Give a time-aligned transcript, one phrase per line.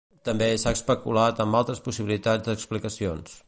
[0.27, 3.39] També s'ha especulat amb altres possibilitats d'explicacions.